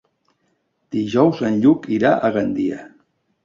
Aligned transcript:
Dijous 0.95 1.43
en 1.51 1.61
Lluc 1.67 1.87
irà 2.01 2.17
a 2.31 2.35
Gandia. 2.41 2.85